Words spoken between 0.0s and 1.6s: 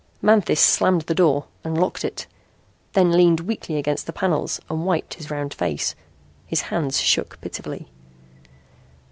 Manthis slammed the door